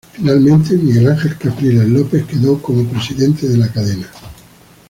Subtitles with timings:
[0.13, 4.09] Finalmente Miguel Ángel Capriles López quedó como presidente de la cadena.